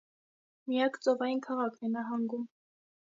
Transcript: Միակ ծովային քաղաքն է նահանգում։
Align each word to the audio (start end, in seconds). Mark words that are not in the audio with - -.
Միակ 0.69 0.95
ծովային 1.07 1.43
քաղաքն 1.47 1.87
է 1.91 1.91
նահանգում։ 1.99 2.49